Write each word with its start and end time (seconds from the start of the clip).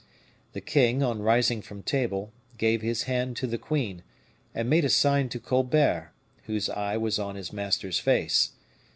The 0.53 0.61
king, 0.61 1.03
on 1.03 1.21
rising 1.21 1.61
from 1.61 1.83
table, 1.83 2.33
gave 2.57 2.81
his 2.81 3.03
hand 3.03 3.37
to 3.37 3.45
the 3.45 3.59
queen, 3.59 4.01
and 4.51 4.67
made 4.67 4.83
a 4.83 4.89
sign 4.89 5.29
to 5.29 5.39
Colbert, 5.39 6.11
whose 6.45 6.71
eye 6.71 6.97
was 6.97 7.19
on 7.19 7.35
his 7.35 7.53
master's 7.53 7.99
face. 7.99 8.53